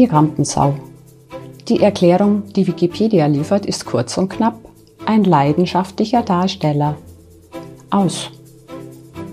[0.00, 0.72] Die Rampensau.
[1.68, 4.54] Die Erklärung, die Wikipedia liefert, ist kurz und knapp.
[5.04, 6.96] Ein leidenschaftlicher Darsteller.
[7.90, 8.30] Aus.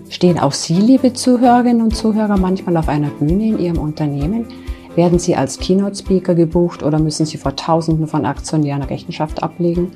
[0.09, 4.47] Stehen auch Sie, liebe Zuhörerinnen und Zuhörer, manchmal auf einer Bühne in Ihrem Unternehmen?
[4.95, 9.93] Werden Sie als Keynote-Speaker gebucht oder müssen Sie vor Tausenden von Aktionären Rechenschaft ablegen?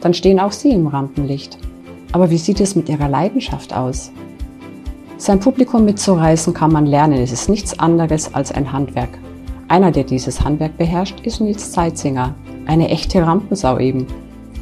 [0.00, 1.58] Dann stehen auch Sie im Rampenlicht.
[2.12, 4.10] Aber wie sieht es mit Ihrer Leidenschaft aus?
[5.18, 7.20] Sein Publikum mitzureißen kann man lernen.
[7.20, 9.18] Es ist nichts anderes als ein Handwerk.
[9.74, 12.36] Einer, der dieses Handwerk beherrscht, ist Nils Zeitzinger.
[12.64, 14.06] Eine echte Rampensau eben.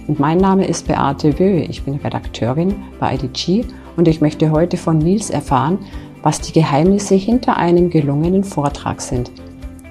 [0.09, 1.65] Und mein Name ist Beate Wöhe.
[1.65, 3.67] Ich bin Redakteurin bei IDG
[3.99, 5.81] und ich möchte heute von Nils erfahren,
[6.23, 9.31] was die Geheimnisse hinter einem gelungenen Vortrag sind.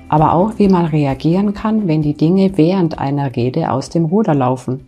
[0.09, 4.34] Aber auch, wie man reagieren kann, wenn die Dinge während einer Rede aus dem Ruder
[4.34, 4.88] laufen.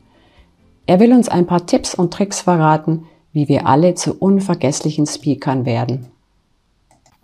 [0.88, 5.68] Er will uns ein paar Tipps und Tricks verraten, wie wir alle zu unvergesslichen Speakern
[5.68, 6.08] werden.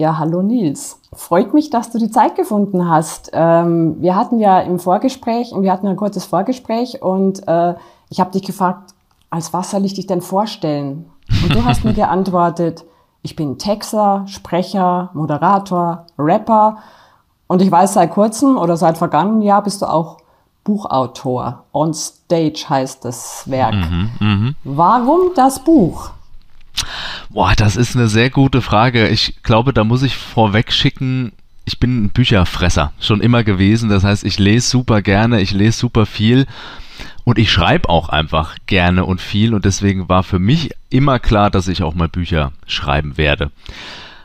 [0.01, 0.97] Ja, hallo Nils.
[1.11, 3.31] Freut mich, dass du die Zeit gefunden hast.
[3.33, 7.75] Ähm, wir hatten ja im Vorgespräch, wir hatten ein kurzes Vorgespräch und äh,
[8.09, 8.93] ich habe dich gefragt,
[9.29, 11.09] als was soll ich dich denn vorstellen?
[11.43, 12.85] Und du hast mir geantwortet,
[13.23, 16.77] ich bin Texter, Sprecher, Moderator, Rapper
[17.47, 20.19] und ich weiß seit kurzem oder seit vergangenem Jahr bist du auch
[20.63, 21.65] Buchautor.
[21.73, 23.75] On Stage heißt das Werk.
[23.75, 24.51] Mhm, mh.
[24.63, 26.11] Warum das Buch?
[27.29, 29.07] Boah, das ist eine sehr gute Frage.
[29.07, 31.31] Ich glaube, da muss ich vorweg schicken,
[31.63, 33.89] ich bin ein Bücherfresser, schon immer gewesen.
[33.89, 36.47] Das heißt, ich lese super gerne, ich lese super viel.
[37.23, 41.51] Und ich schreibe auch einfach gerne und viel und deswegen war für mich immer klar,
[41.51, 43.51] dass ich auch mal Bücher schreiben werde.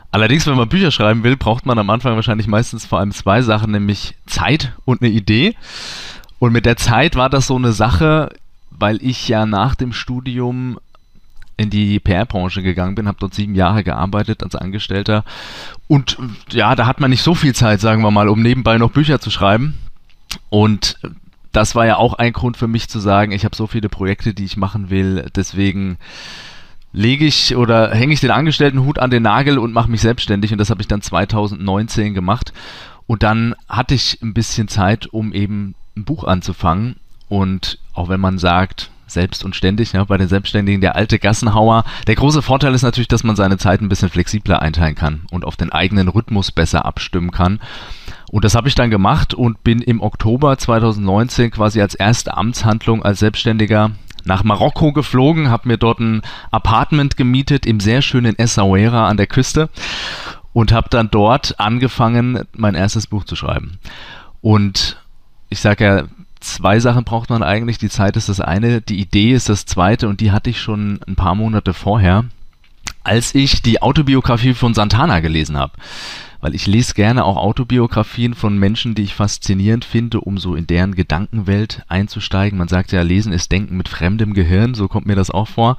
[0.09, 3.43] Allerdings, wenn man Bücher schreiben will, braucht man am Anfang wahrscheinlich meistens vor allem zwei
[3.43, 5.55] Sachen, nämlich Zeit und eine Idee.
[6.39, 8.31] Und mit der Zeit war das so eine Sache,
[8.71, 10.79] weil ich ja nach dem Studium
[11.57, 15.23] in die PR-Branche gegangen bin, habe dort sieben Jahre gearbeitet als Angestellter.
[15.87, 16.17] Und
[16.51, 19.19] ja, da hat man nicht so viel Zeit, sagen wir mal, um nebenbei noch Bücher
[19.19, 19.75] zu schreiben.
[20.49, 20.97] Und
[21.51, 24.33] das war ja auch ein Grund für mich zu sagen, ich habe so viele Projekte,
[24.33, 25.97] die ich machen will, deswegen
[26.91, 30.51] lege ich oder hänge ich den Angestelltenhut an den Nagel und mache mich selbstständig.
[30.51, 32.53] Und das habe ich dann 2019 gemacht.
[33.05, 36.95] Und dann hatte ich ein bisschen Zeit, um eben ein Buch anzufangen.
[37.27, 41.83] Und auch wenn man sagt, selbst und ständig, ja, bei den Selbstständigen der alte Gassenhauer.
[42.07, 45.45] Der große Vorteil ist natürlich, dass man seine Zeit ein bisschen flexibler einteilen kann und
[45.45, 47.59] auf den eigenen Rhythmus besser abstimmen kann.
[48.31, 53.03] Und das habe ich dann gemacht und bin im Oktober 2019 quasi als erste Amtshandlung
[53.03, 53.91] als Selbstständiger
[54.25, 59.27] nach Marokko geflogen, habe mir dort ein Apartment gemietet im sehr schönen Essaouira an der
[59.27, 59.69] Küste
[60.51, 63.77] und habe dann dort angefangen, mein erstes Buch zu schreiben.
[64.41, 64.97] Und
[65.49, 66.03] ich sage ja,
[66.45, 67.77] zwei Sachen braucht man eigentlich.
[67.77, 70.99] Die Zeit ist das eine, die Idee ist das zweite und die hatte ich schon
[71.07, 72.25] ein paar Monate vorher,
[73.03, 75.73] als ich die Autobiografie von Santana gelesen habe
[76.45, 80.67] weil ich lese gerne auch Autobiografien von Menschen, die ich faszinierend finde, um so in
[80.67, 82.59] deren Gedankenwelt einzusteigen.
[82.59, 85.77] Man sagt ja, Lesen ist Denken mit fremdem Gehirn, so kommt mir das auch vor.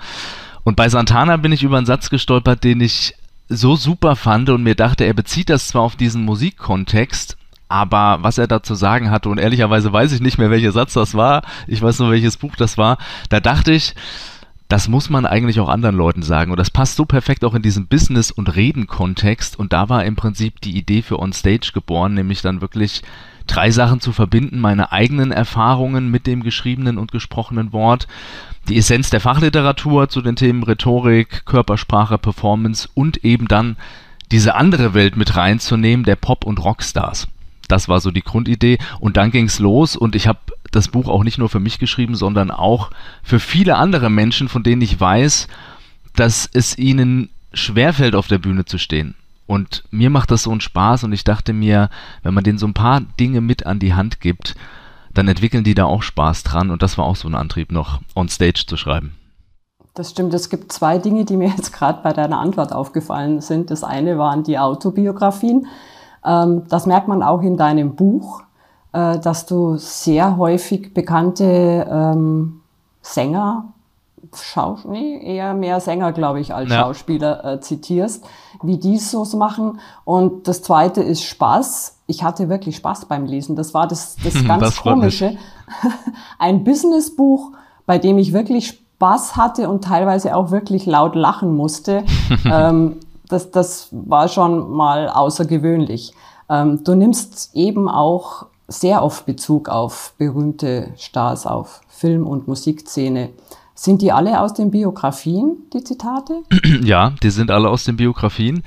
[0.64, 3.14] Und bei Santana bin ich über einen Satz gestolpert, den ich
[3.48, 7.36] so super fand und mir dachte, er bezieht das zwar auf diesen Musikkontext,
[7.68, 10.94] aber was er da zu sagen hatte, und ehrlicherweise weiß ich nicht mehr, welcher Satz
[10.94, 13.94] das war, ich weiß nur, welches Buch das war, da dachte ich,
[14.68, 16.50] das muss man eigentlich auch anderen Leuten sagen.
[16.50, 19.58] Und das passt so perfekt auch in diesen Business- und Reden-Kontext.
[19.58, 23.02] Und da war im Prinzip die Idee für Onstage geboren, nämlich dann wirklich
[23.46, 24.58] drei Sachen zu verbinden.
[24.58, 28.08] Meine eigenen Erfahrungen mit dem geschriebenen und gesprochenen Wort,
[28.68, 33.76] die Essenz der Fachliteratur zu den Themen Rhetorik, Körpersprache, Performance und eben dann
[34.32, 37.28] diese andere Welt mit reinzunehmen, der Pop- und Rockstars.
[37.68, 38.78] Das war so die Grundidee.
[39.00, 40.38] Und dann ging's los und ich habe
[40.70, 42.90] das Buch auch nicht nur für mich geschrieben, sondern auch
[43.22, 45.48] für viele andere Menschen, von denen ich weiß,
[46.14, 49.14] dass es ihnen schwerfällt, auf der Bühne zu stehen.
[49.46, 51.88] Und mir macht das so einen Spaß und ich dachte mir,
[52.22, 54.56] wenn man denen so ein paar Dinge mit an die Hand gibt,
[55.14, 58.00] dann entwickeln die da auch Spaß dran und das war auch so ein Antrieb, noch
[58.14, 59.14] on stage zu schreiben.
[59.94, 60.34] Das stimmt.
[60.34, 63.70] Es gibt zwei Dinge, die mir jetzt gerade bei deiner Antwort aufgefallen sind.
[63.70, 65.66] Das eine waren die Autobiografien.
[66.26, 68.42] Ähm, das merkt man auch in deinem Buch.
[68.96, 72.62] Äh, dass du sehr häufig bekannte ähm,
[73.02, 73.66] Sänger,
[74.34, 76.80] Schaus nee, eher mehr Sänger, glaube ich, als ja.
[76.80, 78.24] Schauspieler äh, zitierst,
[78.62, 79.80] wie die so machen.
[80.04, 81.98] Und das zweite ist Spaß.
[82.06, 83.54] Ich hatte wirklich Spaß beim Lesen.
[83.54, 85.36] Das war das, das ganz das Komische.
[86.38, 87.52] Ein Businessbuch,
[87.84, 92.04] bei dem ich wirklich Spaß hatte und teilweise auch wirklich laut lachen musste.
[92.50, 92.96] ähm,
[93.28, 96.12] das, das war schon mal außergewöhnlich.
[96.48, 103.30] Ähm, du nimmst eben auch sehr oft Bezug auf berühmte Stars, auf Film- und Musikszene.
[103.78, 106.42] Sind die alle aus den Biografien, die Zitate?
[106.82, 108.62] Ja, die sind alle aus den Biografien.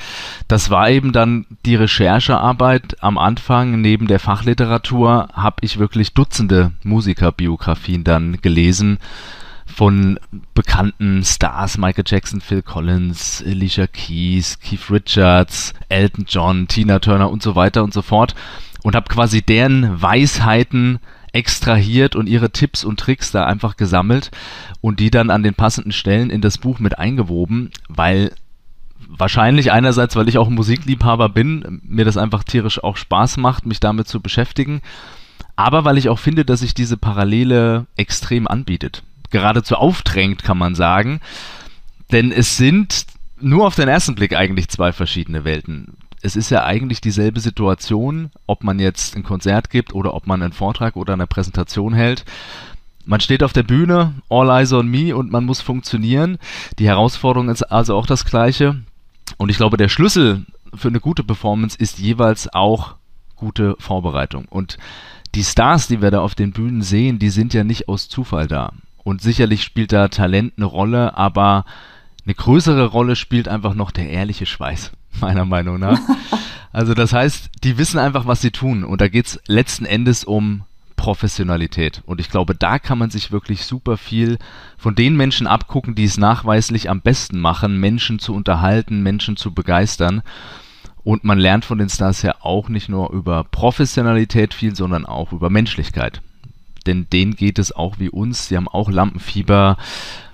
[0.48, 3.82] Das war eben dann die Recherchearbeit am Anfang.
[3.82, 9.00] Neben der Fachliteratur habe ich wirklich Dutzende Musikerbiografien dann gelesen
[9.76, 10.20] von
[10.54, 17.42] bekannten Stars, Michael Jackson, Phil Collins, Alicia Keys, Keith Richards, Elton John, Tina Turner und
[17.44, 18.36] so weiter und so fort
[18.84, 21.00] und habe quasi deren Weisheiten
[21.32, 24.32] extrahiert und ihre Tipps und Tricks da einfach gesammelt
[24.82, 28.32] und die dann an den passenden Stellen in das Buch mit eingewoben, weil
[29.08, 33.80] wahrscheinlich einerseits, weil ich auch Musikliebhaber bin, mir das einfach tierisch auch Spaß macht, mich
[33.80, 34.82] damit zu beschäftigen,
[35.56, 39.04] aber weil ich auch finde, dass sich diese Parallele extrem anbietet.
[39.30, 41.20] Geradezu aufdrängt, kann man sagen,
[42.12, 43.06] denn es sind
[43.40, 48.32] nur auf den ersten Blick eigentlich zwei verschiedene Welten es ist ja eigentlich dieselbe Situation,
[48.46, 52.26] ob man jetzt ein Konzert gibt oder ob man einen Vortrag oder eine Präsentation hält.
[53.06, 56.38] Man steht auf der Bühne, all eyes on me und man muss funktionieren.
[56.78, 58.82] Die Herausforderung ist also auch das gleiche.
[59.38, 60.46] Und ich glaube, der Schlüssel
[60.76, 62.96] für eine gute Performance ist jeweils auch
[63.36, 64.46] gute Vorbereitung.
[64.50, 64.78] Und
[65.36, 68.48] die Stars, die wir da auf den Bühnen sehen, die sind ja nicht aus Zufall
[68.48, 68.74] da.
[69.04, 71.66] Und sicherlich spielt da Talent eine Rolle, aber
[72.26, 74.92] eine größere Rolle spielt einfach noch der ehrliche Schweiß.
[75.22, 76.00] meiner Meinung nach.
[76.72, 78.84] Also das heißt, die wissen einfach, was sie tun.
[78.84, 80.66] Und da geht es letzten Endes um
[80.98, 82.04] Professionalität.
[82.06, 84.38] Und ich glaube, da kann man sich wirklich super viel
[84.78, 89.52] von den Menschen abgucken, die es nachweislich am besten machen, Menschen zu unterhalten, Menschen zu
[89.52, 90.22] begeistern.
[91.04, 95.32] Und man lernt von den Stars ja auch nicht nur über Professionalität viel, sondern auch
[95.32, 96.22] über Menschlichkeit.
[96.90, 98.48] Denn denen geht es auch wie uns.
[98.48, 99.78] Sie haben auch Lampenfieber,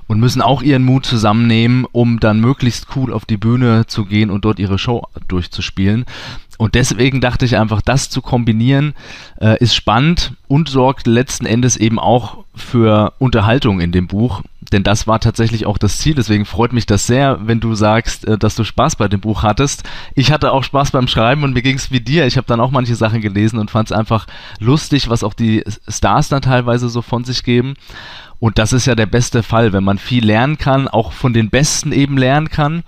[0.08, 4.30] und müssen auch ihren Mut zusammennehmen, um dann möglichst cool auf die Bühne zu gehen
[4.30, 6.06] und dort ihre Show durchzuspielen.
[6.58, 8.94] Und deswegen dachte ich einfach, das zu kombinieren
[9.42, 14.42] äh, ist spannend und sorgt letzten Endes eben auch für Unterhaltung in dem Buch.
[14.72, 16.16] Denn das war tatsächlich auch das Ziel.
[16.16, 19.44] Deswegen freut mich das sehr, wenn du sagst, äh, dass du Spaß bei dem Buch
[19.44, 19.84] hattest.
[20.16, 22.26] Ich hatte auch Spaß beim Schreiben und mir ging es wie dir.
[22.26, 24.28] Ich habe dann auch manche Sachen gelesen und fand es einfach
[24.60, 27.76] lustig, was auch die Stars dann teilweise so von sich geben.
[28.40, 31.50] Und das ist ja der beste Fall, wenn man viel lernen kann, auch von den
[31.50, 32.84] Besten eben lernen kann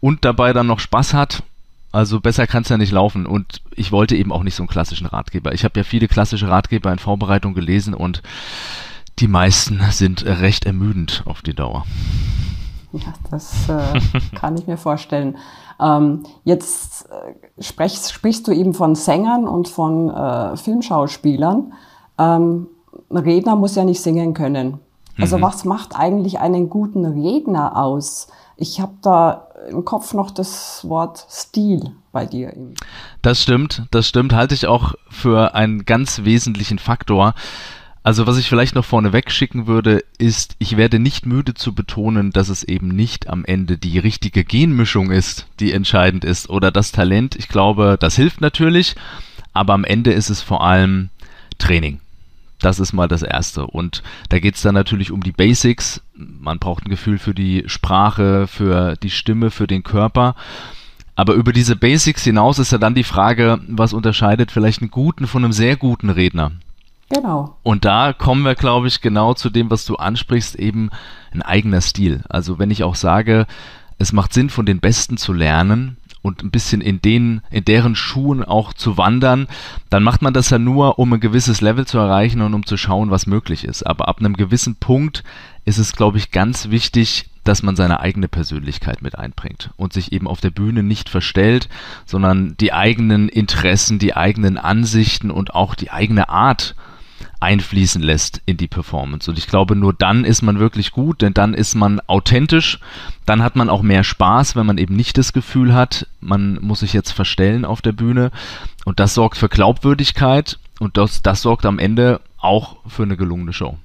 [0.00, 1.42] und dabei dann noch Spaß hat.
[1.90, 3.26] Also besser kann es ja nicht laufen.
[3.26, 5.52] Und ich wollte eben auch nicht so einen klassischen Ratgeber.
[5.52, 8.22] Ich habe ja viele klassische Ratgeber in Vorbereitung gelesen und
[9.18, 11.84] die meisten sind recht ermüdend auf die Dauer.
[12.92, 14.00] Ja, das äh,
[14.36, 15.36] kann ich mir vorstellen.
[15.80, 21.72] Ähm, jetzt äh, sprichst, sprichst du eben von Sängern und von äh, Filmschauspielern.
[22.18, 22.66] Ähm,
[23.10, 24.78] ein Redner muss ja nicht singen können.
[25.18, 25.42] Also mhm.
[25.42, 28.28] was macht eigentlich einen guten Redner aus?
[28.56, 32.52] Ich habe da im Kopf noch das Wort Stil bei dir.
[33.22, 37.34] Das stimmt, das stimmt, halte ich auch für einen ganz wesentlichen Faktor.
[38.08, 42.30] Also was ich vielleicht noch vorneweg schicken würde, ist, ich werde nicht müde zu betonen,
[42.30, 46.90] dass es eben nicht am Ende die richtige Genmischung ist, die entscheidend ist, oder das
[46.90, 47.36] Talent.
[47.36, 48.96] Ich glaube, das hilft natürlich,
[49.52, 51.10] aber am Ende ist es vor allem
[51.58, 52.00] Training.
[52.60, 53.66] Das ist mal das Erste.
[53.66, 56.00] Und da geht es dann natürlich um die Basics.
[56.14, 60.34] Man braucht ein Gefühl für die Sprache, für die Stimme, für den Körper.
[61.14, 65.26] Aber über diese Basics hinaus ist ja dann die Frage, was unterscheidet vielleicht einen guten
[65.26, 66.52] von einem sehr guten Redner?
[67.08, 67.56] Genau.
[67.62, 70.90] Und da kommen wir, glaube ich, genau zu dem, was du ansprichst, eben
[71.32, 72.22] ein eigener Stil.
[72.28, 73.46] Also wenn ich auch sage,
[73.98, 77.94] es macht Sinn, von den Besten zu lernen, und ein bisschen in den, in deren
[77.94, 79.46] Schuhen auch zu wandern,
[79.90, 82.76] dann macht man das ja nur, um ein gewisses Level zu erreichen und um zu
[82.76, 83.84] schauen, was möglich ist.
[83.84, 85.24] Aber ab einem gewissen Punkt
[85.64, 90.12] ist es, glaube ich, ganz wichtig, dass man seine eigene Persönlichkeit mit einbringt und sich
[90.12, 91.68] eben auf der Bühne nicht verstellt,
[92.04, 96.74] sondern die eigenen Interessen, die eigenen Ansichten und auch die eigene Art
[97.40, 99.30] einfließen lässt in die Performance.
[99.30, 102.80] Und ich glaube, nur dann ist man wirklich gut, denn dann ist man authentisch,
[103.26, 106.80] dann hat man auch mehr Spaß, wenn man eben nicht das Gefühl hat, man muss
[106.80, 108.30] sich jetzt verstellen auf der Bühne.
[108.84, 113.52] Und das sorgt für Glaubwürdigkeit und das, das sorgt am Ende auch für eine gelungene
[113.52, 113.76] Show.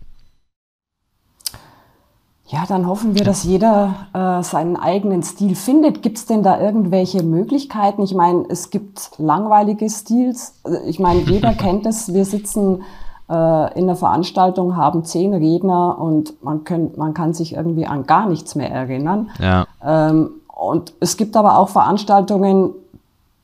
[2.47, 6.03] Ja, dann hoffen wir, dass jeder äh, seinen eigenen Stil findet.
[6.03, 8.03] Gibt es denn da irgendwelche Möglichkeiten?
[8.03, 10.61] Ich meine, es gibt langweilige Stils.
[10.85, 12.13] Ich meine, jeder kennt es.
[12.13, 12.83] Wir sitzen
[13.29, 18.27] in der Veranstaltung, haben zehn Redner und man, könnt, man kann sich irgendwie an gar
[18.27, 19.29] nichts mehr erinnern.
[19.39, 19.65] Ja.
[19.83, 22.71] Ähm, und es gibt aber auch Veranstaltungen,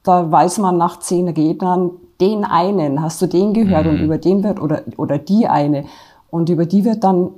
[0.03, 3.91] da weiß man nach zehn Rednern, den einen, hast du den gehört mhm.
[3.91, 5.86] und über den wird, oder, oder die eine,
[6.29, 7.29] und über die wird dann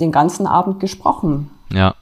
[0.00, 1.50] den ganzen Abend gesprochen.
[1.70, 1.94] Ja.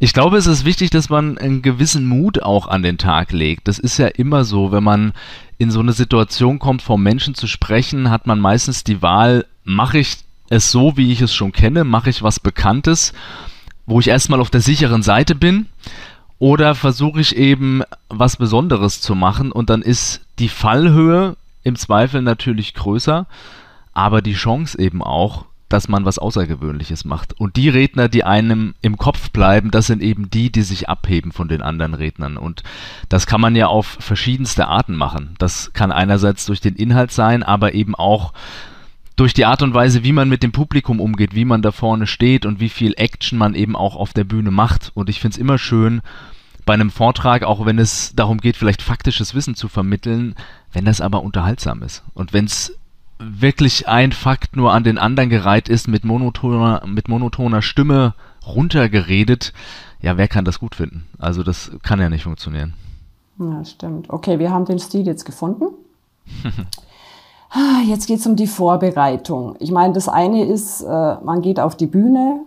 [0.00, 3.66] Ich glaube, es ist wichtig, dass man einen gewissen Mut auch an den Tag legt.
[3.66, 5.12] Das ist ja immer so, wenn man
[5.58, 9.98] in so eine Situation kommt, vor Menschen zu sprechen, hat man meistens die Wahl, mache
[9.98, 10.18] ich
[10.50, 11.82] es so, wie ich es schon kenne?
[11.82, 13.12] Mache ich was Bekanntes,
[13.86, 15.66] wo ich erstmal auf der sicheren Seite bin?
[16.38, 22.22] Oder versuche ich eben was Besonderes zu machen und dann ist die Fallhöhe im Zweifel
[22.22, 23.26] natürlich größer,
[23.92, 27.38] aber die Chance eben auch, dass man was Außergewöhnliches macht.
[27.38, 31.32] Und die Redner, die einem im Kopf bleiben, das sind eben die, die sich abheben
[31.32, 32.36] von den anderen Rednern.
[32.36, 32.62] Und
[33.08, 35.34] das kann man ja auf verschiedenste Arten machen.
[35.38, 38.32] Das kann einerseits durch den Inhalt sein, aber eben auch
[39.16, 42.06] durch die Art und Weise, wie man mit dem Publikum umgeht, wie man da vorne
[42.06, 44.92] steht und wie viel Action man eben auch auf der Bühne macht.
[44.94, 46.00] Und ich finde es immer schön,
[46.64, 50.34] bei einem Vortrag, auch wenn es darum geht, vielleicht faktisches Wissen zu vermitteln,
[50.72, 52.04] wenn das aber unterhaltsam ist.
[52.14, 52.77] Und wenn es
[53.18, 58.14] wirklich ein Fakt nur an den anderen gereiht ist, mit monotoner, mit monotoner Stimme
[58.46, 59.52] runtergeredet,
[60.00, 61.06] ja, wer kann das gut finden?
[61.18, 62.74] Also das kann ja nicht funktionieren.
[63.38, 64.10] Ja, stimmt.
[64.10, 65.66] Okay, wir haben den Stil jetzt gefunden.
[67.50, 69.56] Ah, jetzt geht es um die Vorbereitung.
[69.58, 70.86] Ich meine, das eine ist, äh,
[71.24, 72.40] man geht auf die Bühne,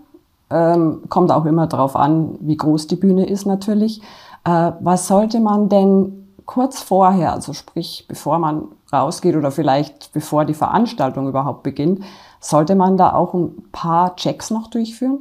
[0.52, 4.02] ähm, kommt auch immer darauf an, wie groß die Bühne ist natürlich.
[4.44, 10.46] Äh, was sollte man denn kurz vorher, also sprich bevor man rausgeht oder vielleicht bevor
[10.46, 12.04] die Veranstaltung überhaupt beginnt,
[12.40, 15.20] sollte man da auch ein paar Checks noch durchführen?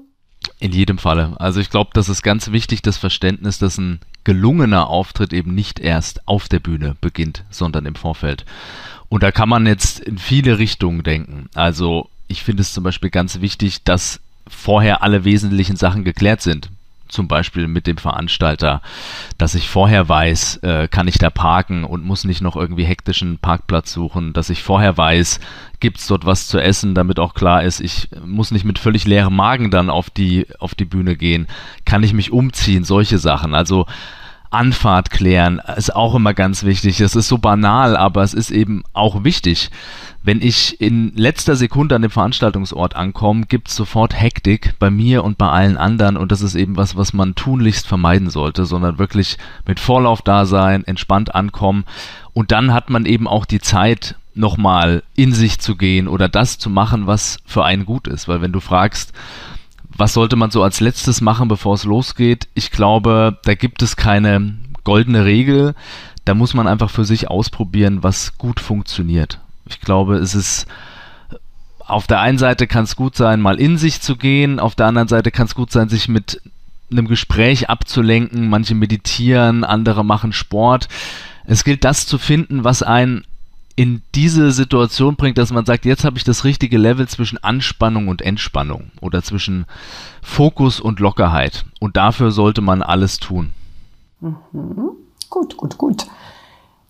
[0.58, 1.34] In jedem Falle.
[1.38, 5.80] Also ich glaube, das ist ganz wichtig, das Verständnis, dass ein gelungener Auftritt eben nicht
[5.80, 8.44] erst auf der Bühne beginnt, sondern im Vorfeld.
[9.08, 11.48] Und da kann man jetzt in viele Richtungen denken.
[11.54, 16.70] Also ich finde es zum Beispiel ganz wichtig, dass vorher alle wesentlichen Sachen geklärt sind
[17.10, 18.82] zum Beispiel mit dem Veranstalter,
[19.38, 23.38] dass ich vorher weiß, äh, kann ich da parken und muss nicht noch irgendwie hektischen
[23.38, 25.40] Parkplatz suchen, dass ich vorher weiß,
[25.80, 29.34] gibt's dort was zu essen, damit auch klar ist, ich muss nicht mit völlig leerem
[29.34, 31.46] Magen dann auf die, auf die Bühne gehen,
[31.84, 33.54] kann ich mich umziehen, solche Sachen.
[33.54, 33.86] Also
[34.50, 37.00] Anfahrt klären ist auch immer ganz wichtig.
[37.00, 39.70] Es ist so banal, aber es ist eben auch wichtig.
[40.22, 45.24] Wenn ich in letzter Sekunde an dem Veranstaltungsort ankomme, gibt es sofort Hektik bei mir
[45.24, 48.98] und bei allen anderen und das ist eben was, was man tunlichst vermeiden sollte, sondern
[48.98, 51.84] wirklich mit Vorlauf da sein, entspannt ankommen
[52.32, 56.58] und dann hat man eben auch die Zeit, nochmal in sich zu gehen oder das
[56.58, 58.28] zu machen, was für einen gut ist.
[58.28, 59.12] Weil wenn du fragst,
[60.00, 62.48] was sollte man so als letztes machen, bevor es losgeht?
[62.54, 65.74] Ich glaube, da gibt es keine goldene Regel.
[66.24, 69.38] Da muss man einfach für sich ausprobieren, was gut funktioniert.
[69.66, 70.66] Ich glaube, es ist
[71.78, 74.86] auf der einen Seite kann es gut sein, mal in sich zu gehen, auf der
[74.86, 76.40] anderen Seite kann es gut sein, sich mit
[76.90, 78.48] einem Gespräch abzulenken.
[78.48, 80.88] Manche meditieren, andere machen Sport.
[81.44, 83.24] Es gilt das zu finden, was einen
[83.80, 88.08] in diese Situation bringt, dass man sagt, jetzt habe ich das richtige Level zwischen Anspannung
[88.08, 89.64] und Entspannung oder zwischen
[90.20, 91.64] Fokus und Lockerheit.
[91.80, 93.54] Und dafür sollte man alles tun.
[94.20, 94.90] Mhm.
[95.30, 96.06] Gut, gut, gut.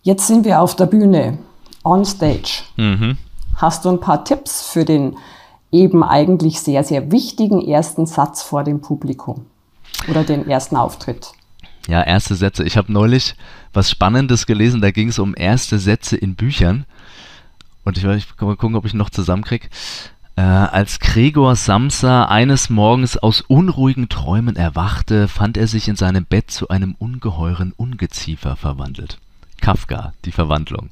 [0.01, 1.37] Jetzt sind wir auf der Bühne,
[1.85, 2.63] on stage.
[2.75, 3.17] Mhm.
[3.55, 5.15] Hast du ein paar Tipps für den
[5.71, 9.45] eben eigentlich sehr, sehr wichtigen ersten Satz vor dem Publikum
[10.09, 11.31] oder den ersten Auftritt?
[11.87, 12.63] Ja, erste Sätze.
[12.63, 13.35] Ich habe neulich
[13.73, 16.85] was Spannendes gelesen, da ging es um erste Sätze in Büchern.
[17.83, 19.67] Und ich, ich mal gucken, ob ich noch zusammenkriege.
[20.35, 26.25] Äh, als Gregor Samsa eines Morgens aus unruhigen Träumen erwachte, fand er sich in seinem
[26.25, 29.19] Bett zu einem ungeheuren Ungeziefer verwandelt.
[29.59, 30.89] Kafka, die Verwandlung.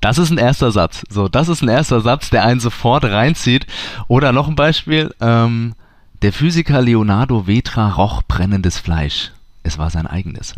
[0.00, 1.04] Das ist ein erster Satz.
[1.08, 3.66] So, das ist ein erster Satz, der einen sofort reinzieht.
[4.06, 5.14] Oder noch ein Beispiel.
[5.20, 5.74] Ähm,
[6.20, 9.32] der Physiker Leonardo Vetra roch brennendes Fleisch.
[9.64, 10.54] Es war sein eigenes.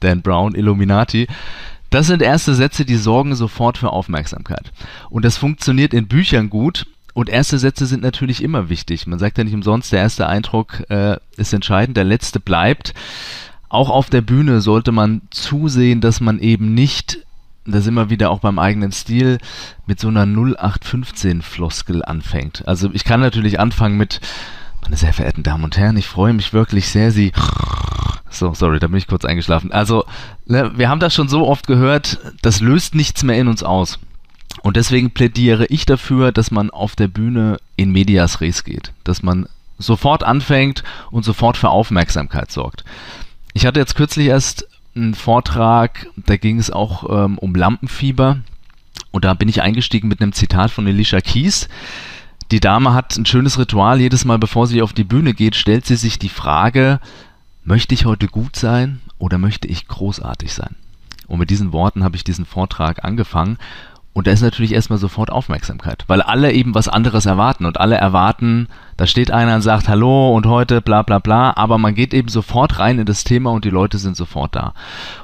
[0.00, 1.28] Dan Brown, Illuminati.
[1.90, 4.72] Das sind erste Sätze, die sorgen sofort für Aufmerksamkeit.
[5.10, 6.86] Und das funktioniert in Büchern gut.
[7.12, 9.06] Und erste Sätze sind natürlich immer wichtig.
[9.06, 12.92] Man sagt ja nicht umsonst, der erste Eindruck äh, ist entscheidend, der letzte bleibt.
[13.68, 17.18] Auch auf der Bühne sollte man zusehen, dass man eben nicht,
[17.64, 19.38] da sind wir wieder auch beim eigenen Stil,
[19.86, 22.66] mit so einer 0815-Floskel anfängt.
[22.66, 24.20] Also ich kann natürlich anfangen mit,
[24.82, 27.32] meine sehr verehrten Damen und Herren, ich freue mich wirklich sehr, Sie
[28.34, 29.72] so, sorry, da bin ich kurz eingeschlafen.
[29.72, 30.04] Also,
[30.46, 33.98] ne, wir haben das schon so oft gehört, das löst nichts mehr in uns aus.
[34.62, 39.22] Und deswegen plädiere ich dafür, dass man auf der Bühne in medias res geht, dass
[39.22, 39.46] man
[39.78, 42.84] sofort anfängt und sofort für Aufmerksamkeit sorgt.
[43.52, 48.38] Ich hatte jetzt kürzlich erst einen Vortrag, da ging es auch ähm, um Lampenfieber
[49.10, 51.68] und da bin ich eingestiegen mit einem Zitat von Elisha Kies.
[52.50, 55.86] Die Dame hat ein schönes Ritual, jedes Mal bevor sie auf die Bühne geht, stellt
[55.86, 57.00] sie sich die Frage,
[57.66, 60.76] Möchte ich heute gut sein oder möchte ich großartig sein?
[61.26, 63.56] Und mit diesen Worten habe ich diesen Vortrag angefangen.
[64.14, 67.96] Und da ist natürlich erstmal sofort Aufmerksamkeit, weil alle eben was anderes erwarten und alle
[67.96, 72.14] erwarten, da steht einer und sagt Hallo und heute bla bla bla, aber man geht
[72.14, 74.72] eben sofort rein in das Thema und die Leute sind sofort da.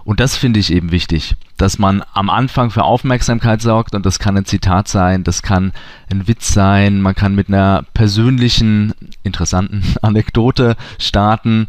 [0.03, 4.19] Und das finde ich eben wichtig, dass man am Anfang für Aufmerksamkeit sorgt und das
[4.19, 5.73] kann ein Zitat sein, das kann
[6.11, 8.93] ein Witz sein, man kann mit einer persönlichen,
[9.23, 11.69] interessanten Anekdote starten,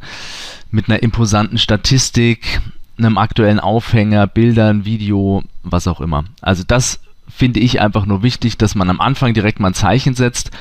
[0.71, 2.61] mit einer imposanten Statistik,
[2.97, 6.23] einem aktuellen Aufhänger, Bildern, Video, was auch immer.
[6.41, 6.99] Also das
[7.33, 10.51] finde ich einfach nur wichtig, dass man am Anfang direkt mal ein Zeichen setzt,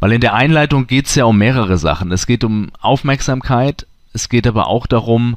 [0.00, 2.12] weil in der Einleitung geht es ja um mehrere Sachen.
[2.12, 5.36] Es geht um Aufmerksamkeit, es geht aber auch darum,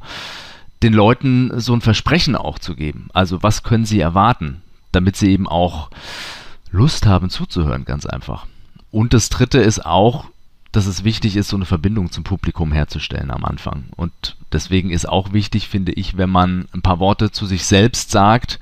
[0.84, 3.10] den Leuten so ein Versprechen auch zu geben.
[3.14, 5.90] Also was können sie erwarten, damit sie eben auch
[6.72, 8.46] Lust haben zuzuhören, ganz einfach.
[8.92, 10.26] Und das Dritte ist auch,
[10.72, 13.86] dass es wichtig ist, so eine Verbindung zum Publikum herzustellen am Anfang.
[13.96, 18.12] Und deswegen ist auch wichtig, finde ich, wenn man ein paar Worte zu sich selbst
[18.12, 18.60] sagt,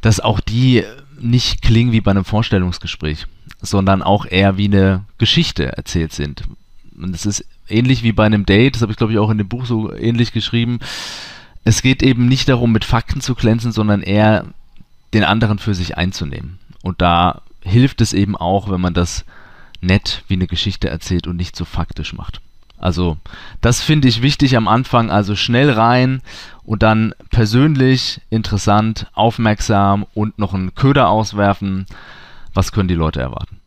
[0.00, 0.84] dass auch die
[1.20, 3.26] nicht klingen wie bei einem Vorstellungsgespräch,
[3.60, 6.44] sondern auch eher wie eine Geschichte erzählt sind.
[6.96, 9.38] Und es ist ähnlich wie bei einem Date, das habe ich glaube ich auch in
[9.38, 10.80] dem Buch so ähnlich geschrieben.
[11.64, 14.46] Es geht eben nicht darum, mit Fakten zu glänzen, sondern eher
[15.14, 16.58] den anderen für sich einzunehmen.
[16.82, 19.24] Und da hilft es eben auch, wenn man das
[19.80, 22.40] nett wie eine Geschichte erzählt und nicht so faktisch macht.
[22.78, 23.16] Also
[23.60, 26.22] das finde ich wichtig am Anfang, also schnell rein
[26.68, 31.86] und dann persönlich, interessant, aufmerksam und noch einen Köder auswerfen.
[32.52, 33.62] Was können die Leute erwarten?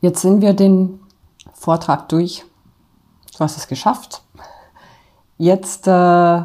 [0.00, 0.98] Jetzt sind wir den
[1.52, 2.42] Vortrag durch.
[3.34, 4.22] Du hast es geschafft.
[5.36, 6.42] Jetzt äh,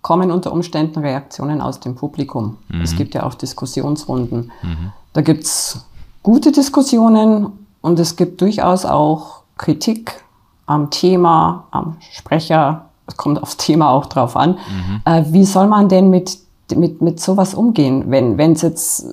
[0.00, 2.56] kommen unter Umständen Reaktionen aus dem Publikum.
[2.68, 2.80] Mhm.
[2.80, 4.52] Es gibt ja auch Diskussionsrunden.
[4.62, 4.92] Mhm.
[5.12, 5.84] Da gibt es
[6.22, 10.24] gute Diskussionen und es gibt durchaus auch Kritik
[10.64, 14.52] am Thema, am Sprecher, es kommt aufs Thema auch drauf an.
[14.52, 15.02] Mhm.
[15.04, 16.38] Äh, wie soll man denn mit,
[16.74, 19.06] mit, mit sowas umgehen, wenn es jetzt,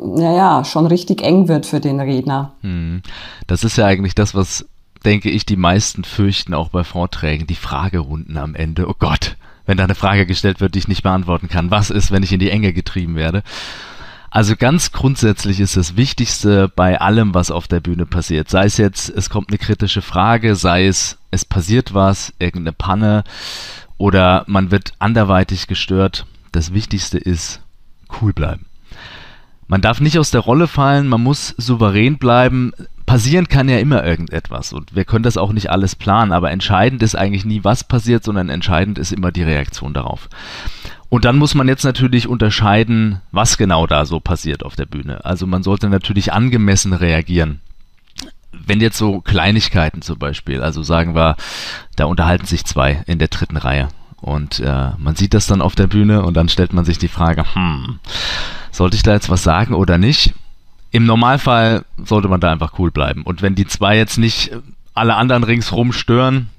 [0.00, 2.52] naja, schon richtig eng wird für den Redner?
[2.62, 3.02] Mhm.
[3.46, 4.64] Das ist ja eigentlich das, was,
[5.04, 8.88] denke ich, die meisten fürchten, auch bei Vorträgen, die Fragerunden am Ende.
[8.88, 11.70] Oh Gott, wenn da eine Frage gestellt wird, die ich nicht beantworten kann.
[11.70, 13.42] Was ist, wenn ich in die Enge getrieben werde?
[14.30, 18.50] Also ganz grundsätzlich ist das Wichtigste bei allem, was auf der Bühne passiert.
[18.50, 23.24] Sei es jetzt, es kommt eine kritische Frage, sei es, es passiert was, irgendeine Panne
[23.98, 26.26] oder man wird anderweitig gestört.
[26.52, 27.60] Das Wichtigste ist,
[28.20, 28.66] cool bleiben.
[29.68, 32.72] Man darf nicht aus der Rolle fallen, man muss souverän bleiben.
[33.04, 37.02] Passieren kann ja immer irgendetwas und wir können das auch nicht alles planen, aber entscheidend
[37.02, 40.28] ist eigentlich nie, was passiert, sondern entscheidend ist immer die Reaktion darauf.
[41.16, 45.24] Und dann muss man jetzt natürlich unterscheiden, was genau da so passiert auf der Bühne.
[45.24, 47.62] Also man sollte natürlich angemessen reagieren.
[48.52, 51.36] Wenn jetzt so Kleinigkeiten zum Beispiel, also sagen wir,
[51.96, 53.88] da unterhalten sich zwei in der dritten Reihe
[54.20, 57.08] und äh, man sieht das dann auf der Bühne und dann stellt man sich die
[57.08, 57.98] Frage, hm,
[58.70, 60.34] sollte ich da jetzt was sagen oder nicht?
[60.90, 63.22] Im Normalfall sollte man da einfach cool bleiben.
[63.22, 64.50] Und wenn die zwei jetzt nicht
[64.92, 66.50] alle anderen ringsrum stören,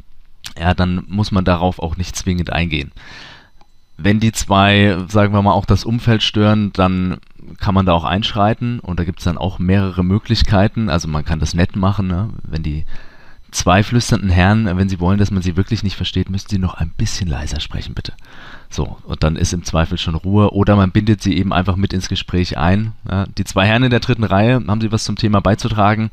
[0.59, 2.91] ja, dann muss man darauf auch nicht zwingend eingehen
[3.97, 7.17] wenn die zwei, sagen wir mal, auch das Umfeld stören, dann
[7.59, 10.89] kann man da auch einschreiten und da gibt es dann auch mehrere Möglichkeiten.
[10.89, 12.29] Also man kann das nett machen, ne?
[12.43, 12.85] wenn die
[13.51, 16.75] zwei flüsternden Herren, wenn sie wollen, dass man sie wirklich nicht versteht, müssen sie noch
[16.75, 18.13] ein bisschen leiser sprechen, bitte.
[18.69, 20.53] So, und dann ist im Zweifel schon Ruhe.
[20.53, 22.91] Oder man bindet sie eben einfach mit ins Gespräch ein.
[23.09, 23.25] Ja?
[23.37, 26.11] Die zwei Herren in der dritten Reihe, haben sie was zum Thema beizutragen?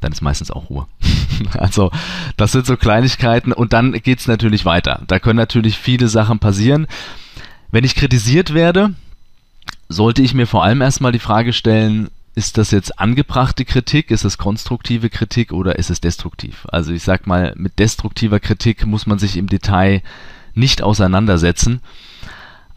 [0.00, 0.86] Dann ist meistens auch Ruhe.
[1.52, 1.90] also
[2.36, 5.02] das sind so Kleinigkeiten und dann geht's natürlich weiter.
[5.06, 6.86] Da können natürlich viele Sachen passieren.
[7.70, 8.94] Wenn ich kritisiert werde,
[9.88, 14.24] sollte ich mir vor allem erstmal die Frage stellen, ist das jetzt angebrachte Kritik, ist
[14.24, 16.66] es konstruktive Kritik oder ist es destruktiv?
[16.70, 20.02] Also ich sag mal, mit destruktiver Kritik muss man sich im Detail
[20.54, 21.80] nicht auseinandersetzen.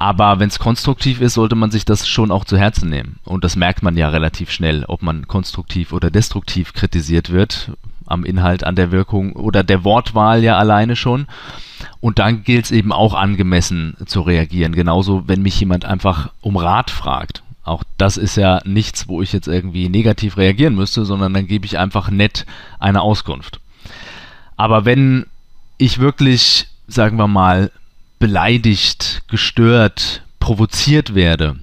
[0.04, 3.20] Aber wenn es konstruktiv ist, sollte man sich das schon auch zu Herzen nehmen.
[3.24, 7.72] Und das merkt man ja relativ schnell, ob man konstruktiv oder destruktiv kritisiert wird.
[8.06, 11.28] Am Inhalt, an der Wirkung oder der Wortwahl ja alleine schon.
[12.02, 14.74] Und dann gilt es eben auch angemessen zu reagieren.
[14.74, 17.42] Genauso, wenn mich jemand einfach um Rat fragt.
[17.64, 21.66] Auch das ist ja nichts, wo ich jetzt irgendwie negativ reagieren müsste, sondern dann gebe
[21.66, 22.46] ich einfach nett
[22.78, 23.62] eine Auskunft.
[24.58, 25.28] Aber wenn
[25.78, 27.72] ich wirklich, sagen wir mal,
[28.24, 31.58] beleidigt, gestört, provoziert werde,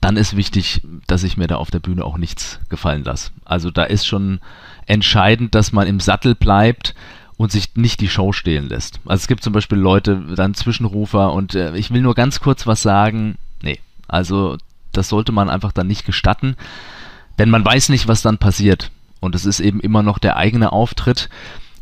[0.00, 3.30] dann ist wichtig, dass ich mir da auf der Bühne auch nichts gefallen lasse.
[3.44, 4.40] Also da ist schon
[4.86, 6.96] entscheidend, dass man im Sattel bleibt
[7.36, 8.98] und sich nicht die Show stehlen lässt.
[9.04, 12.66] Also es gibt zum Beispiel Leute, dann Zwischenrufer und äh, ich will nur ganz kurz
[12.66, 13.38] was sagen.
[13.62, 13.78] Nee,
[14.08, 14.58] also
[14.90, 16.56] das sollte man einfach dann nicht gestatten,
[17.38, 18.90] denn man weiß nicht, was dann passiert.
[19.20, 21.28] Und es ist eben immer noch der eigene Auftritt.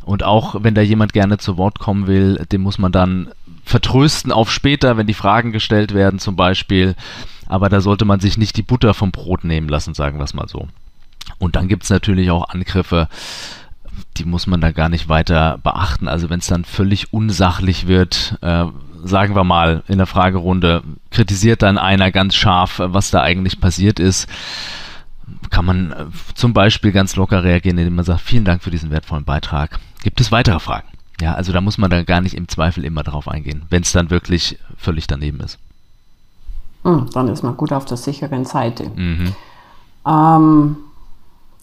[0.05, 3.29] Und auch wenn da jemand gerne zu Wort kommen will, dem muss man dann
[3.69, 6.95] vertrösten auf später, wenn die Fragen gestellt werden zum Beispiel.
[7.47, 10.35] aber da sollte man sich nicht die Butter vom Brot nehmen lassen, sagen wir es
[10.35, 10.67] mal so.
[11.39, 13.07] Und dann gibt es natürlich auch Angriffe,
[14.17, 16.07] die muss man da gar nicht weiter beachten.
[16.07, 18.65] Also wenn es dann völlig unsachlich wird, äh,
[19.03, 23.99] sagen wir mal in der Fragerunde, kritisiert dann einer ganz scharf, was da eigentlich passiert
[23.99, 24.27] ist,
[25.49, 26.05] kann man äh,
[26.35, 29.79] zum Beispiel ganz locker reagieren, indem man sagt, vielen Dank für diesen wertvollen Beitrag.
[30.03, 30.87] Gibt es weitere Fragen?
[31.21, 33.91] Ja, also da muss man dann gar nicht im Zweifel immer drauf eingehen, wenn es
[33.91, 35.59] dann wirklich völlig daneben ist.
[36.83, 38.89] Hm, dann ist man gut auf der sicheren Seite.
[38.95, 39.35] Mhm.
[40.07, 40.77] Ähm,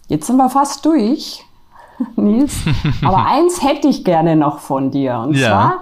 [0.07, 1.43] jetzt sind wir fast durch,
[2.15, 2.59] Nils.
[3.03, 5.17] Aber eins hätte ich gerne noch von dir.
[5.19, 5.79] Und ja.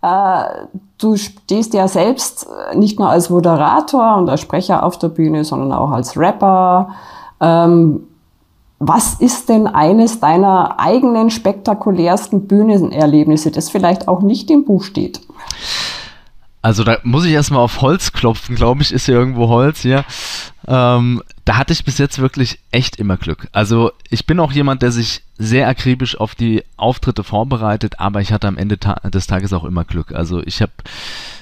[0.00, 0.66] zwar, äh,
[0.98, 5.72] du stehst ja selbst nicht nur als Moderator und als Sprecher auf der Bühne, sondern
[5.72, 6.90] auch als Rapper.
[7.40, 8.00] Ähm,
[8.84, 15.20] was ist denn eines deiner eigenen spektakulärsten Bühnenerlebnisse, das vielleicht auch nicht im Buch steht?
[16.62, 20.04] Also da muss ich erstmal auf Holz klopfen, glaube ich, ist hier irgendwo Holz hier.
[20.66, 23.48] Ähm, da hatte ich bis jetzt wirklich echt immer Glück.
[23.52, 28.32] Also ich bin auch jemand, der sich sehr akribisch auf die Auftritte vorbereitet, aber ich
[28.32, 30.12] hatte am Ende ta des Tages auch immer Glück.
[30.12, 30.72] Also ich habe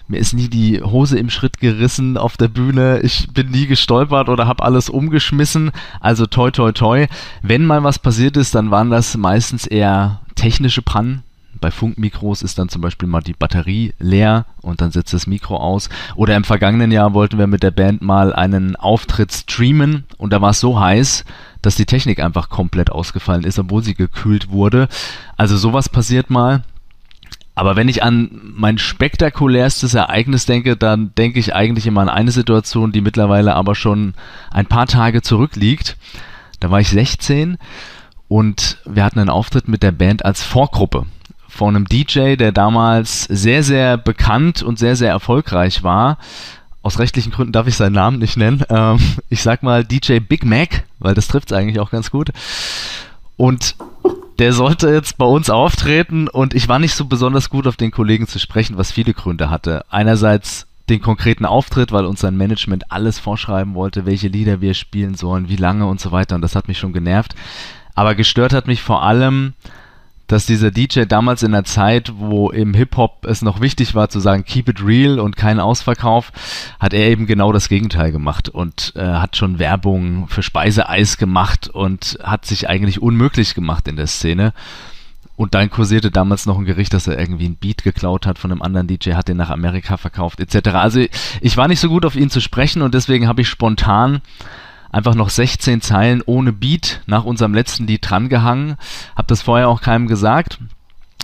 [0.08, 4.28] mir ist nie die Hose im Schritt gerissen auf der Bühne, ich bin nie gestolpert
[4.28, 5.70] oder habe alles umgeschmissen.
[6.00, 7.06] Also toi toi toi.
[7.42, 11.22] Wenn mal was passiert ist, dann waren das meistens eher technische Pannen,
[11.60, 15.56] bei Funkmikros ist dann zum Beispiel mal die Batterie leer und dann setzt das Mikro
[15.56, 15.88] aus.
[16.16, 20.40] Oder im vergangenen Jahr wollten wir mit der Band mal einen Auftritt streamen und da
[20.40, 21.24] war es so heiß,
[21.62, 24.88] dass die Technik einfach komplett ausgefallen ist, obwohl sie gekühlt wurde.
[25.36, 26.62] Also sowas passiert mal.
[27.54, 32.30] Aber wenn ich an mein spektakulärstes Ereignis denke, dann denke ich eigentlich immer an eine
[32.30, 34.14] Situation, die mittlerweile aber schon
[34.50, 35.96] ein paar Tage zurückliegt.
[36.60, 37.58] Da war ich 16
[38.28, 41.04] und wir hatten einen Auftritt mit der Band als Vorgruppe
[41.50, 46.18] von einem DJ, der damals sehr, sehr bekannt und sehr, sehr erfolgreich war.
[46.82, 48.64] Aus rechtlichen Gründen darf ich seinen Namen nicht nennen.
[48.70, 52.30] Ähm, ich sag mal DJ Big Mac, weil das trifft es eigentlich auch ganz gut.
[53.36, 53.74] Und
[54.38, 57.90] der sollte jetzt bei uns auftreten und ich war nicht so besonders gut auf den
[57.90, 59.84] Kollegen zu sprechen, was viele Gründe hatte.
[59.90, 65.14] Einerseits den konkreten Auftritt, weil uns sein Management alles vorschreiben wollte, welche Lieder wir spielen
[65.14, 67.34] sollen, wie lange und so weiter und das hat mich schon genervt.
[67.94, 69.52] Aber gestört hat mich vor allem,
[70.30, 74.20] dass dieser DJ damals in der Zeit, wo im Hip-Hop es noch wichtig war zu
[74.20, 76.30] sagen, keep it real und kein Ausverkauf,
[76.78, 81.68] hat er eben genau das Gegenteil gemacht und äh, hat schon Werbung für Speiseeis gemacht
[81.68, 84.52] und hat sich eigentlich unmöglich gemacht in der Szene.
[85.34, 88.52] Und dann kursierte damals noch ein Gericht, dass er irgendwie ein Beat geklaut hat von
[88.52, 90.68] einem anderen DJ, hat den nach Amerika verkauft, etc.
[90.74, 91.04] Also
[91.40, 94.20] ich war nicht so gut auf ihn zu sprechen und deswegen habe ich spontan
[94.90, 98.76] einfach noch 16 Zeilen ohne Beat nach unserem letzten Lied drangehangen.
[99.16, 100.58] Hab das vorher auch keinem gesagt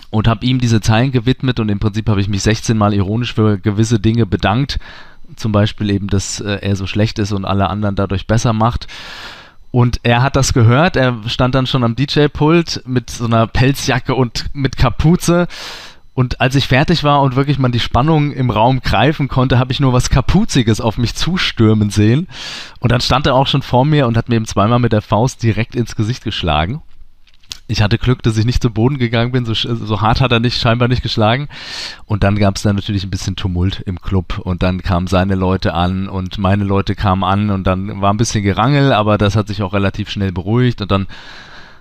[0.09, 3.33] und habe ihm diese Zeilen gewidmet und im Prinzip habe ich mich 16 Mal ironisch
[3.33, 4.79] für gewisse Dinge bedankt.
[5.35, 8.87] Zum Beispiel eben, dass äh, er so schlecht ist und alle anderen dadurch besser macht.
[9.71, 14.15] Und er hat das gehört, er stand dann schon am DJ-Pult mit so einer Pelzjacke
[14.15, 15.47] und mit Kapuze
[16.17, 19.71] und als ich fertig war und wirklich mal die Spannung im Raum greifen konnte, habe
[19.71, 22.27] ich nur was Kapuziges auf mich zustürmen sehen.
[22.79, 25.03] Und dann stand er auch schon vor mir und hat mir eben zweimal mit der
[25.03, 26.81] Faust direkt ins Gesicht geschlagen.
[27.67, 30.39] Ich hatte Glück, dass ich nicht zu Boden gegangen bin, so, so hart hat er
[30.39, 31.49] nicht, scheinbar nicht geschlagen.
[32.07, 35.35] Und dann gab es dann natürlich ein bisschen Tumult im Club und dann kamen seine
[35.35, 39.35] Leute an und meine Leute kamen an und dann war ein bisschen Gerangel, aber das
[39.35, 41.05] hat sich auch relativ schnell beruhigt und dann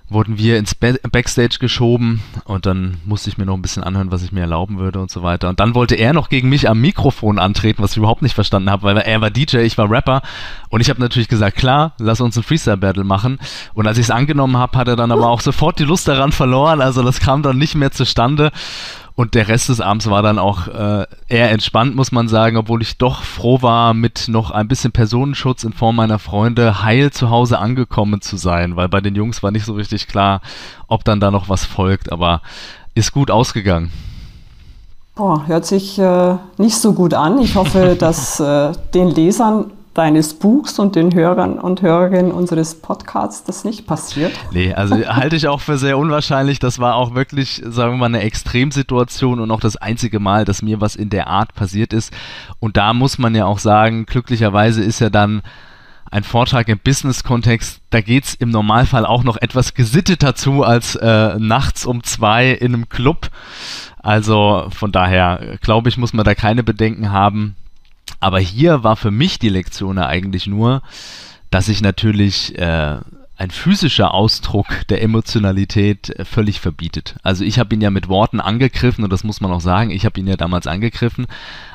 [0.08, 4.12] wurden wir ins Ba Backstage geschoben und dann musste ich mir noch ein bisschen anhören,
[4.12, 5.48] was ich mir erlauben würde und so weiter.
[5.48, 8.70] Und dann wollte er noch gegen mich am Mikrofon antreten, was ich überhaupt nicht verstanden
[8.70, 10.22] habe, weil er war DJ, ich war Rapper
[10.68, 13.38] und ich habe natürlich gesagt, klar, lass uns ein Freestyle-Battle machen.
[13.74, 16.32] Und als ich es angenommen habe, hat er dann aber auch sofort die Lust daran
[16.32, 18.52] verloren, also das kam dann nicht mehr zustande.
[19.16, 22.82] Und der Rest des Abends war dann auch äh, eher entspannt, muss man sagen, obwohl
[22.82, 27.30] ich doch froh war, mit noch ein bisschen Personenschutz in Form meiner Freunde heil zu
[27.30, 30.42] Hause angekommen zu sein, weil bei den Jungs war nicht so richtig klar,
[30.86, 32.42] ob dann da noch was folgt, aber
[32.94, 33.90] ist gut ausgegangen.
[35.14, 37.38] Boah, hört sich äh, nicht so gut an.
[37.38, 43.44] Ich hoffe, dass äh, den Lesern deines Buchs und den Hörern und Hörerinnen unseres Podcasts
[43.44, 44.32] das nicht passiert.
[44.52, 46.58] Nee, also halte ich auch für sehr unwahrscheinlich.
[46.58, 50.62] Das war auch wirklich, sagen wir mal, eine Extremsituation und auch das einzige Mal, dass
[50.62, 52.12] mir was in der Art passiert ist.
[52.60, 55.42] Und da muss man ja auch sagen, glücklicherweise ist ja dann
[56.10, 60.94] ein Vortrag im Business-Kontext, da geht es im Normalfall auch noch etwas gesitteter zu als
[60.94, 63.30] äh, nachts um zwei in einem Club.
[63.98, 67.56] Also von daher, glaube ich, muss man da keine Bedenken haben.
[68.26, 70.82] Aber hier war für mich die Lektion eigentlich nur,
[71.52, 72.96] dass ich natürlich äh,
[73.36, 77.14] ein physischer Ausdruck der Emotionalität äh, völlig verbietet.
[77.22, 80.04] Also ich habe ihn ja mit Worten angegriffen und das muss man auch sagen, ich
[80.04, 81.28] habe ihn ja damals angegriffen,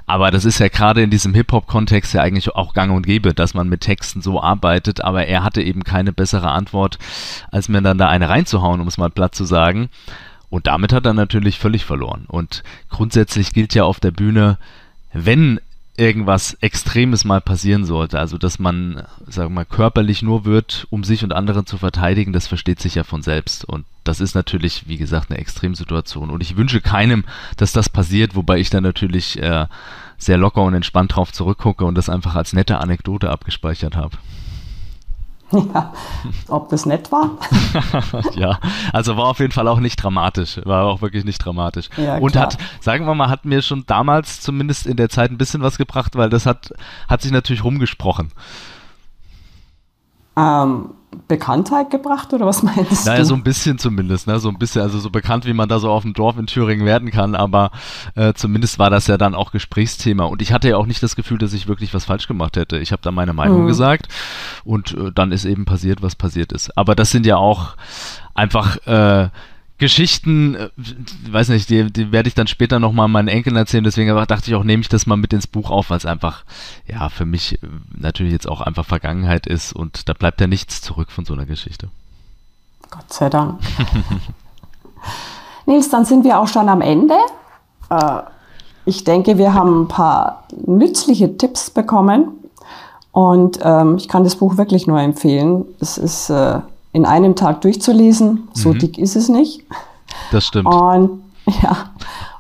[0.06, 3.54] aber das ist ja gerade in diesem Hip-Hop-Kontext ja eigentlich auch gang und gäbe, dass
[3.54, 7.00] man mit Texten so arbeitet, aber er hatte eben keine bessere Antwort,
[7.50, 9.88] als mir dann da eine reinzuhauen, um es mal platt zu sagen.
[10.50, 12.26] Und damit hat er natürlich völlig verloren.
[12.28, 14.58] Und grundsätzlich gilt ja auf der Bühne,
[15.14, 15.62] wenn
[16.02, 21.04] irgendwas Extremes mal passieren sollte, also dass man, sagen wir mal, körperlich nur wird, um
[21.04, 23.64] sich und andere zu verteidigen, das versteht sich ja von selbst.
[23.66, 26.32] Und das ist natürlich, wie gesagt, eine Extremsituation.
[26.32, 27.24] Und ich wünsche keinem,
[27.56, 29.68] dass das passiert, wobei ich dann natürlich äh,
[30.18, 34.18] sehr locker und entspannt drauf zurückgucke und das einfach als nette Anekdote abgespeichert habe.
[35.74, 35.94] Ja,
[36.48, 37.32] ob das nett war?
[38.36, 38.60] ja,
[38.94, 40.60] also war auf jeden Fall auch nicht dramatisch.
[40.64, 41.90] War auch wirklich nicht dramatisch.
[41.98, 45.38] Ja, und hat, sagen wir mal, hat mir schon damals zumindest in der Zeit ein
[45.38, 46.74] bisschen was gebracht, weil das hat,
[47.08, 48.32] hat sich natürlich rumgesprochen.
[50.38, 50.92] Ähm,
[51.28, 53.10] Bekanntheit gebracht oder was meinst naja, du?
[53.10, 54.40] Naja, so ein bisschen zumindest, ne?
[54.40, 56.86] So ein bisschen, also so bekannt, wie man da so auf dem Dorf in Thüringen
[56.86, 57.72] werden kann, aber
[58.16, 60.26] äh, zumindest war das ja dann auch Gesprächsthema.
[60.26, 62.78] Und ich hatte ja auch nicht das Gefühl, dass ich wirklich was falsch gemacht hätte.
[62.78, 63.68] Ich habe da meine Meinung mhm.
[63.68, 64.08] gesagt
[64.64, 66.78] und äh, dann ist eben passiert, was passiert ist.
[66.78, 67.76] Aber das sind ja auch
[68.34, 69.30] einfach äh,
[69.82, 70.70] Geschichten, äh,
[71.32, 74.54] weiß nicht, die, die werde ich dann später nochmal meinen Enkeln erzählen, deswegen dachte ich
[74.54, 76.46] auch, nehme ich das mal mit ins Buch auf, weil es einfach,
[76.86, 77.68] ja, für mich äh,
[77.98, 81.48] natürlich jetzt auch einfach Vergangenheit ist und da bleibt ja nichts zurück von so einer
[81.48, 81.90] Geschichte.
[82.92, 83.60] Gott sei Dank.
[85.66, 87.16] Nils, dann sind wir auch schon am Ende.
[87.90, 88.22] Äh,
[88.86, 92.28] ich denke, wir haben ein paar nützliche Tipps bekommen
[93.12, 95.66] und ähm, ich kann das Buch wirklich nur empfehlen.
[95.80, 96.30] Es ist
[96.94, 98.50] in einem Tag durchzulesen.
[98.54, 98.80] So mhm.
[98.80, 99.66] dick ist es nicht.
[100.32, 100.68] Das stimmt.
[100.68, 101.22] Und
[101.64, 101.92] ja,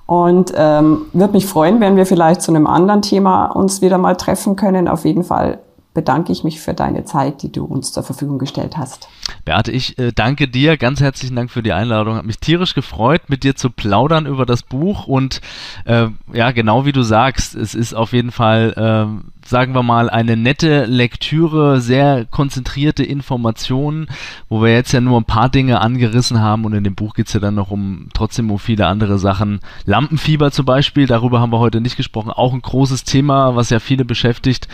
[0.06, 4.16] und ähm, würde mich freuen, wenn wir vielleicht zu einem anderen Thema uns wieder mal
[4.16, 4.88] treffen können.
[4.88, 5.60] Auf jeden Fall
[5.94, 9.08] bedanke ich mich für deine Zeit, die du uns zur Verfügung gestellt hast.
[9.46, 12.16] Beate, ich äh, danke dir, ganz herzlichen Dank für die Einladung.
[12.16, 15.42] Hat mich tierisch gefreut, mit dir zu plaudern über das Buch und
[15.86, 20.10] äh, ja, genau wie du sagst, es ist auf jeden Fall äh, sagen wir mal,
[20.10, 24.08] eine nette Lektüre, sehr konzentrierte Informationen,
[24.50, 27.28] wo wir jetzt ja nur ein paar Dinge angerissen haben und in dem Buch geht
[27.28, 29.60] es ja dann noch um trotzdem um viele andere Sachen.
[29.86, 33.80] Lampenfieber zum Beispiel, darüber haben wir heute nicht gesprochen, auch ein großes Thema, was ja
[33.80, 34.68] viele beschäftigt,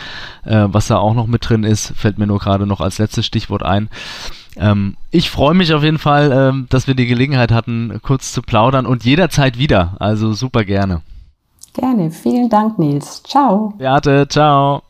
[0.44, 3.26] äh, was da auch noch mit drin ist, fällt mir nur gerade noch als letztes
[3.26, 3.90] Stichwort ein.
[4.60, 8.42] Ähm, ich freue mich auf jeden Fall, ähm, dass wir die Gelegenheit hatten, kurz zu
[8.42, 9.96] plaudern und jederzeit wieder.
[10.00, 11.02] Also super gerne.
[11.74, 12.12] Gerne.
[12.12, 13.22] Vielen Dank, Nils.
[13.24, 13.74] Ciao.
[13.78, 14.82] Beate, ciao.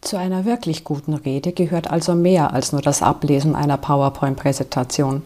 [0.00, 5.22] Zu einer wirklich guten Rede gehört also mehr als nur das Ablesen einer PowerPoint-Präsentation.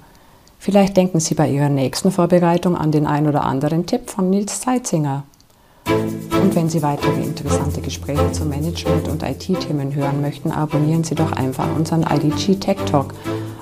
[0.58, 4.60] Vielleicht denken Sie bei Ihrer nächsten Vorbereitung an den ein oder anderen Tipp von Nils
[4.60, 5.24] Zeitzinger.
[6.42, 11.32] Und wenn Sie weitere interessante Gespräche zu Management- und IT-Themen hören möchten, abonnieren Sie doch
[11.32, 13.14] einfach unseren IDG Tech Talk.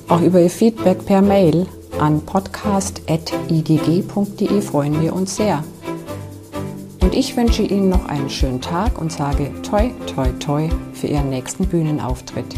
[0.08, 1.66] Auch über Ihr Feedback per Mail
[2.00, 5.62] an podcast.idg.de freuen wir uns sehr.
[7.00, 11.30] Und ich wünsche Ihnen noch einen schönen Tag und sage toi, toi, toi für Ihren
[11.30, 12.54] nächsten Bühnenauftritt.